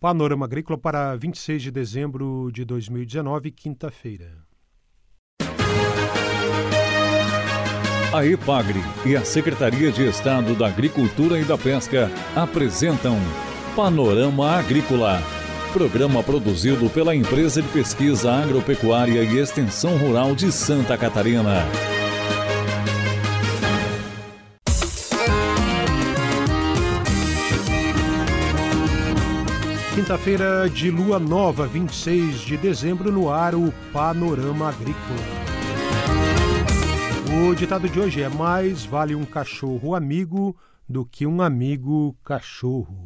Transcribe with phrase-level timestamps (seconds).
[0.00, 4.38] Panorama Agrícola para 26 de dezembro de 2019, quinta-feira.
[8.10, 13.18] A EPAGRE e a Secretaria de Estado da Agricultura e da Pesca apresentam
[13.76, 15.20] Panorama Agrícola,
[15.70, 21.66] programa produzido pela Empresa de Pesquisa Agropecuária e Extensão Rural de Santa Catarina.
[29.94, 35.18] Quinta-feira de lua nova, 26 de dezembro, no ar o Panorama Agrícola.
[37.50, 40.56] O ditado de hoje é: mais vale um cachorro amigo
[40.88, 42.96] do que um amigo cachorro.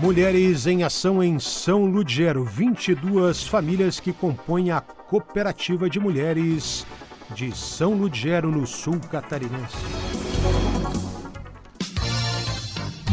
[0.00, 6.86] Mulheres em ação em São Ludgero, 22 famílias que compõem a Cooperativa de Mulheres
[7.34, 10.19] de São Ludgero, no sul catarinense.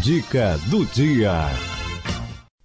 [0.07, 1.33] Dica do dia.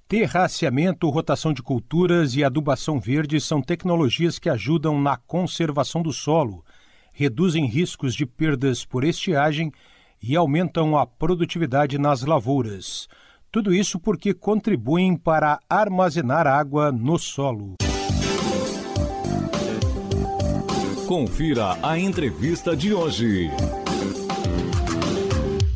[0.06, 6.64] Terraceamento, rotação de culturas e adubação verde são tecnologias que ajudam na conservação do solo,
[7.12, 9.72] reduzem riscos de perdas por estiagem
[10.22, 13.08] e aumentam a produtividade nas lavouras.
[13.50, 17.74] Tudo isso porque contribuem para armazenar água no solo.
[21.08, 23.50] Confira a entrevista de hoje.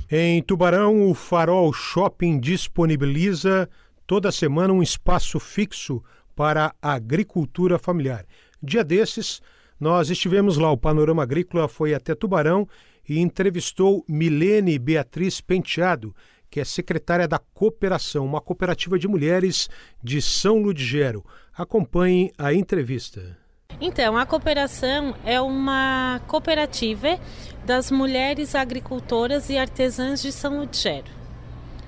[0.09, 3.69] Em Tubarão, o Farol Shopping disponibiliza
[4.07, 6.01] toda semana um espaço fixo
[6.37, 8.25] para a agricultura familiar.
[8.63, 9.43] Dia desses,
[9.81, 12.69] nós estivemos lá, o Panorama Agrícola foi até Tubarão
[13.09, 16.15] e entrevistou Milene Beatriz Penteado,
[16.49, 19.69] que é secretária da Cooperação, uma cooperativa de mulheres
[20.01, 21.25] de São Ludgero.
[21.53, 23.37] Acompanhe a entrevista.
[23.81, 27.19] Então, a cooperação é uma cooperativa
[27.65, 31.11] das mulheres agricultoras e artesãs de São Ludgero.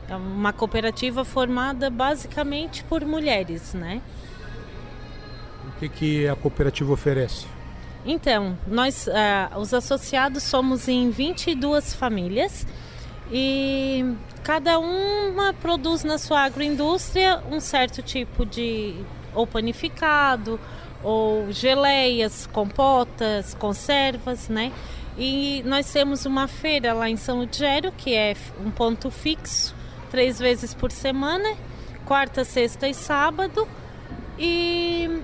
[0.08, 4.02] É uma cooperativa formada basicamente por mulheres, né?
[5.66, 7.46] O que, que a cooperativa oferece?
[8.04, 12.66] Então, nós, uh, os associados, somos em 22 famílias
[13.30, 18.94] e cada uma produz na sua agroindústria um certo tipo de
[19.34, 20.58] ou panificado,
[21.02, 24.72] ou geleias, compotas, conservas, né?
[25.16, 29.74] E nós temos uma feira lá em São Ludgero, que é um ponto fixo,
[30.10, 31.56] três vezes por semana,
[32.04, 33.66] quarta, sexta e sábado.
[34.38, 35.20] E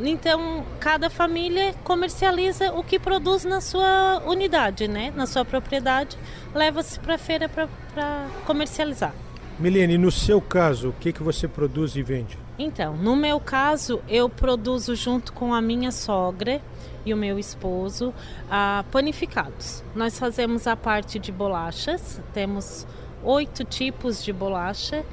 [0.00, 5.12] então cada família comercializa o que produz na sua unidade, né?
[5.16, 6.16] Na sua propriedade,
[6.54, 9.14] leva-se para a feira para comercializar.
[9.58, 12.43] Milene, no seu caso, o que, que você produz e vende?
[12.58, 16.60] Então, no meu caso, eu produzo junto com a minha sogra
[17.04, 19.82] e o meu esposo uh, panificados.
[19.94, 22.86] Nós fazemos a parte de bolachas, temos
[23.22, 25.04] oito tipos de bolacha,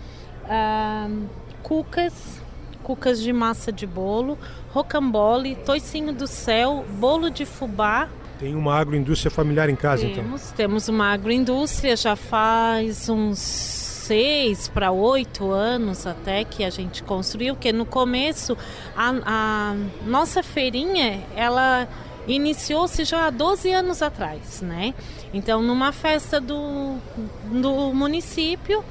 [0.45, 1.27] uh,
[1.63, 2.41] cucas,
[2.83, 4.37] cucas de massa de bolo,
[4.71, 8.07] rocambole, toicinho do céu, bolo de fubá.
[8.39, 10.55] Tem uma agroindústria familiar em casa, temos, então?
[10.55, 17.55] Temos uma agroindústria já faz uns seis para oito anos até que a gente construiu,
[17.55, 18.57] que no começo
[18.95, 19.75] a, a
[20.05, 21.87] nossa feirinha ela
[22.27, 24.93] iniciou-se já há 12 anos atrás, né?
[25.33, 26.97] Então, numa festa do,
[27.45, 28.83] do município,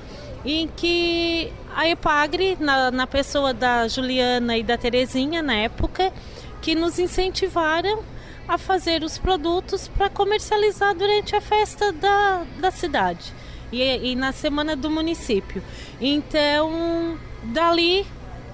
[0.44, 6.12] em que a Epagre, na, na pessoa da Juliana e da Terezinha, na época,
[6.60, 8.03] que nos incentivaram
[8.48, 13.32] a fazer os produtos para comercializar durante a festa da, da cidade
[13.73, 15.63] e, e na semana do município.
[16.01, 18.07] Então, dali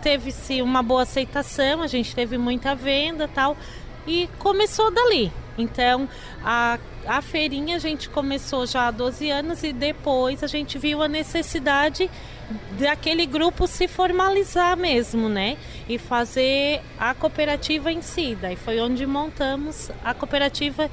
[0.03, 3.56] teve-se uma boa aceitação, a gente teve muita venda tal,
[4.06, 5.32] e começou dali.
[5.59, 6.09] Então,
[6.44, 11.03] a, a feirinha a gente começou já há 12 anos e depois a gente viu
[11.03, 12.10] a necessidade
[12.78, 15.56] daquele grupo se formalizar mesmo, né?
[15.88, 18.37] E fazer a cooperativa em si.
[18.41, 20.91] Daí foi onde montamos a cooperativa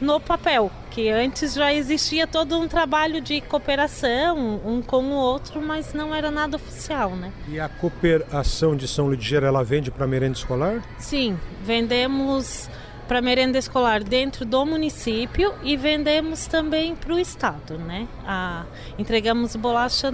[0.00, 5.60] no papel, que antes já existia todo um trabalho de cooperação, um com o outro,
[5.60, 7.32] mas não era nada oficial, né?
[7.48, 10.82] E a cooperação de São Ligeiro, ela vende para merenda escolar?
[10.98, 12.68] Sim, vendemos
[13.06, 18.08] para merenda escolar dentro do município e vendemos também para o estado, né?
[18.26, 18.64] A,
[18.98, 20.12] entregamos bolacha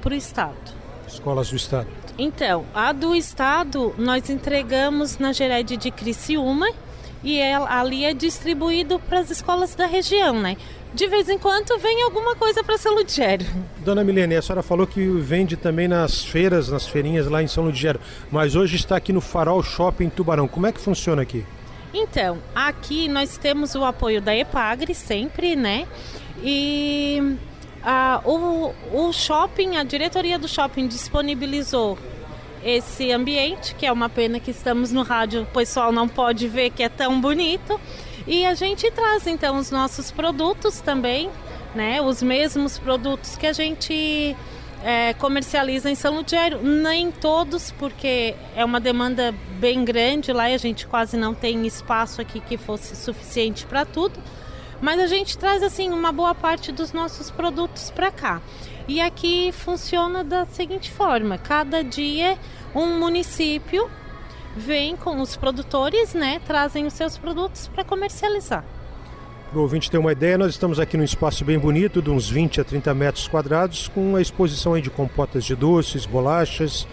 [0.00, 0.56] para o estado.
[1.06, 1.86] Escolas do estado.
[2.18, 6.66] Então, a do estado nós entregamos na Gered de Criciúma
[7.24, 10.56] e ela, ali é distribuído para as escolas da região, né?
[10.92, 13.44] De vez em quando vem alguma coisa para São Ludgero.
[13.78, 17.64] Dona Milene, a senhora falou que vende também nas feiras, nas feirinhas lá em São
[17.64, 17.98] Ludgero,
[18.30, 20.46] mas hoje está aqui no Farol Shopping Tubarão.
[20.46, 21.44] Como é que funciona aqui?
[21.92, 25.86] Então, aqui nós temos o apoio da EPAGRE sempre, né?
[26.42, 27.36] E
[27.86, 31.98] Ah, o, o shopping, a diretoria do shopping disponibilizou
[32.64, 36.70] esse ambiente, que é uma pena que estamos no rádio, o pessoal não pode ver
[36.70, 37.78] que é tão bonito.
[38.26, 41.28] E a gente traz então os nossos produtos também,
[41.74, 42.00] né?
[42.00, 44.34] Os mesmos produtos que a gente
[44.82, 46.62] é, comercializa em São Lugero.
[46.62, 51.66] Nem todos, porque é uma demanda bem grande lá e a gente quase não tem
[51.66, 54.18] espaço aqui que fosse suficiente para tudo.
[54.80, 58.42] Mas a gente traz assim uma boa parte dos nossos produtos para cá.
[58.86, 62.38] E aqui funciona da seguinte forma: cada dia
[62.74, 63.88] um município
[64.56, 68.64] vem com os produtores, né, trazem os seus produtos para comercializar.
[69.50, 72.28] Para o ouvinte ter uma ideia, nós estamos aqui num espaço bem bonito, de uns
[72.28, 76.86] 20 a 30 metros quadrados, com uma exposição de compotas de doces, bolachas,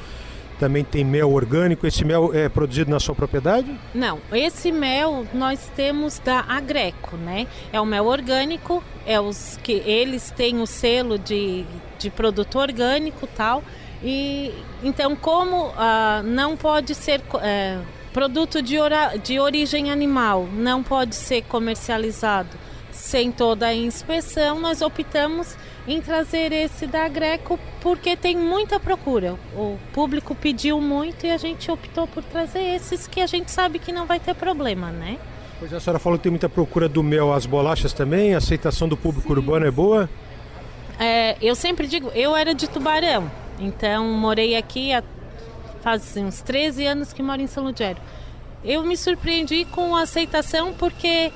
[0.61, 1.87] também tem mel orgânico.
[1.87, 3.75] Esse mel é produzido na sua propriedade?
[3.95, 7.47] Não, esse mel nós temos da Agreco, né?
[7.73, 11.65] É o mel orgânico, é os que eles têm o selo de,
[11.97, 13.63] de produto orgânico tal.
[14.03, 14.53] E
[14.83, 17.79] então como ah, não pode ser é,
[18.13, 18.75] produto de,
[19.23, 22.55] de origem animal, não pode ser comercializado
[22.91, 25.57] sem toda a inspeção, nós optamos
[25.87, 29.35] em trazer esse da Greco porque tem muita procura.
[29.55, 33.79] O público pediu muito e a gente optou por trazer esses que a gente sabe
[33.79, 35.17] que não vai ter problema, né?
[35.59, 38.37] Pois é, a senhora falou que tem muita procura do mel, as bolachas também, a
[38.37, 39.33] aceitação do público Sim.
[39.39, 40.09] urbano é boa?
[40.99, 45.03] É, eu sempre digo, eu era de Tubarão, então morei aqui há
[45.81, 47.97] faz uns 13 anos que moro em São Lugero.
[48.63, 51.31] Eu me surpreendi com a aceitação porque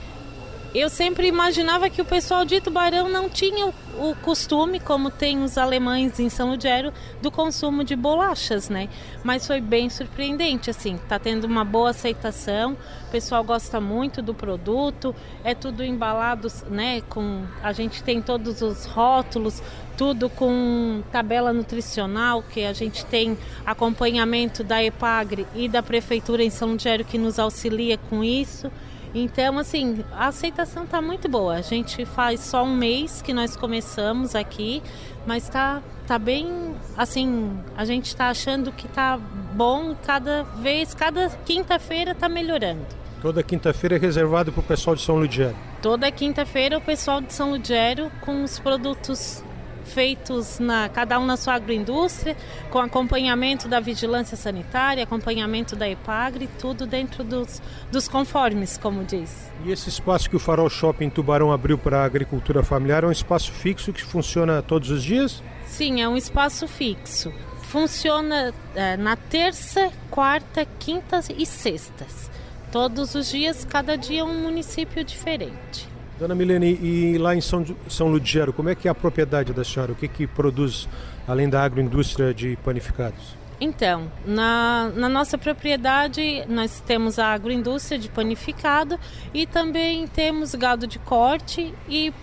[0.78, 3.68] eu sempre imaginava que o pessoal de Tubarão não tinha
[3.98, 6.92] o, costume, como tem os alemães em São Lugero,
[7.22, 8.90] do consumo de bolachas, né?
[9.24, 12.74] Mas foi bem surpreendente, assim, tá tendo uma boa aceitação,
[13.08, 17.02] o pessoal gosta muito do produto, é tudo embalado, né?
[17.10, 19.64] Com a gente tem todos os rótulos,
[19.98, 26.50] tudo com tabela nutricional, que a gente tem acompanhamento da EPAGRE e da Prefeitura em
[26.50, 28.70] São Lugero que nos auxilia com isso.
[29.18, 31.56] Então, assim, a aceitação está muito boa.
[31.56, 34.84] A gente faz só um mês que nós começamos aqui,
[35.26, 39.18] mas está tá bem, assim, a gente está achando que está
[39.54, 42.86] bom cada vez, cada quinta-feira está melhorando.
[43.22, 45.56] Toda quinta-feira é reservado para o pessoal de São Ludgero?
[45.82, 49.42] Toda quinta-feira o pessoal de São Ludgero com os produtos
[49.86, 52.36] feitos na cada um na sua agroindústria,
[52.70, 57.62] com acompanhamento da vigilância sanitária, acompanhamento da EPAGRE, tudo dentro dos,
[57.92, 59.52] dos conformes, como diz.
[59.64, 63.12] E esse espaço que o Farol Shopping Tubarão abriu para a agricultura familiar é um
[63.12, 65.42] espaço fixo que funciona todos os dias?
[65.66, 67.32] Sim, é um espaço fixo.
[67.64, 72.30] Funciona é, na terça, quarta, quintas e sextas.
[72.72, 75.95] Todos os dias, cada dia um município diferente.
[76.20, 79.64] Dona Milene, e lá em São, São Ludgero, como é que é a propriedade da
[79.64, 79.92] senhora?
[79.92, 80.88] O que, que produz,
[81.28, 83.36] além da agroindústria de panificados?
[83.60, 89.00] Então, na, na, nossa propriedade nós temos a agroindústria de panificado
[89.34, 92.14] e também temos gado de corte e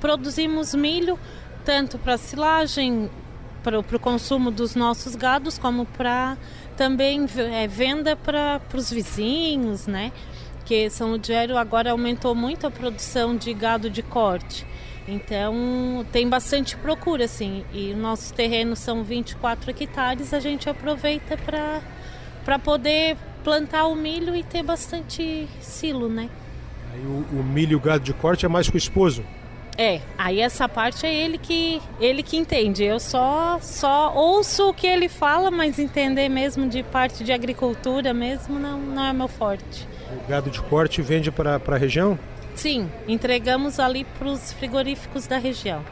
[0.00, 1.18] produzimos milho
[1.64, 3.08] tanto para silagem,
[3.62, 6.36] para o consumo dos nossos gados, como para
[6.76, 10.12] também é, venda para os vizinhos, né?
[10.62, 14.64] Porque São Ludgero agora aumentou muito a produção de gado de corte.
[15.08, 17.64] Então tem bastante procura, assim.
[17.72, 21.36] E nossos terrenos são 24 hectares, a gente aproveita
[22.44, 26.30] para poder plantar o milho e ter bastante silo, né?
[26.94, 29.24] Aí o, o milho e o gado de corte é mais com o esposo?
[29.76, 32.84] É, aí essa parte é ele que ele que entende.
[32.84, 38.14] Eu só só ouço o que ele fala, mas entender mesmo de parte de agricultura
[38.14, 39.90] mesmo não, não é meu forte.
[40.16, 42.18] O gado de corte vende para a região?
[42.54, 45.82] Sim, entregamos ali para os frigoríficos da região.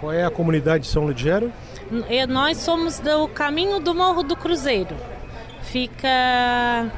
[0.00, 1.52] Qual é a comunidade de São Ludgero?
[2.28, 4.96] Nós somos do caminho do Morro do Cruzeiro.
[5.62, 6.90] Fica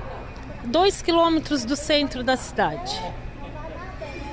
[0.65, 2.99] dois quilômetros do centro da cidade.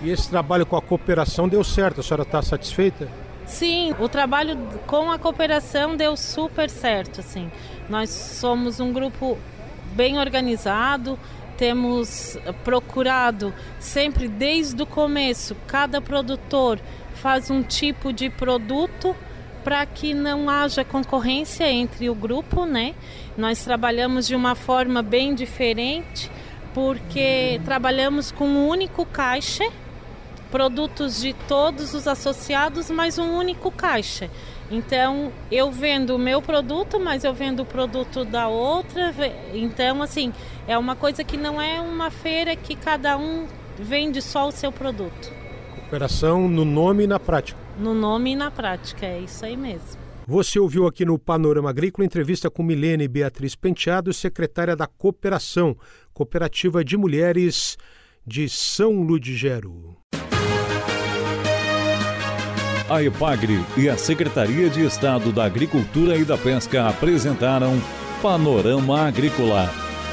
[0.01, 1.99] E esse trabalho com a cooperação deu certo?
[1.99, 3.07] A senhora está satisfeita?
[3.45, 4.57] Sim, o trabalho
[4.87, 7.19] com a cooperação deu super certo.
[7.19, 7.51] Assim.
[7.89, 9.37] Nós somos um grupo
[9.93, 11.19] bem organizado,
[11.61, 16.79] temos procurado sempre desde o começo, cada produtor
[17.13, 19.15] faz um tipo de produto
[19.63, 22.95] para que não haja concorrência entre o grupo, né?
[23.37, 26.31] Nós trabalhamos de uma forma bem diferente,
[26.73, 29.71] porque trabalhamos com um único caixa,
[30.49, 34.31] produtos de todos os associados, mas um único caixa.
[34.71, 39.13] Então, eu vendo o meu produto, mas eu vendo o produto da outra.
[39.53, 40.33] Então, assim,
[40.67, 44.71] é uma coisa que não é uma feira que cada um vende só o seu
[44.71, 45.31] produto.
[45.75, 47.59] Cooperação no nome e na prática.
[47.77, 49.99] no nome e na prática, é isso aí mesmo.
[50.27, 55.75] Você ouviu aqui no Panorama Agrícola entrevista com Milene Beatriz Penteado, secretária da Cooperação,
[56.13, 57.77] Cooperativa de Mulheres
[58.25, 59.97] de São Ludigero.
[62.89, 67.81] A EPAGRE e a Secretaria de Estado da Agricultura e da Pesca apresentaram
[68.21, 69.69] Panorama Agrícola,